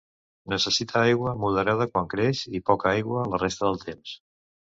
[0.51, 4.17] Necessita aigua moderada quan creix i poca aigua la resta del temps.